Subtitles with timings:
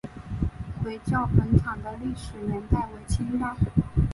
[0.83, 3.55] 回教坟场的历史年代为清代。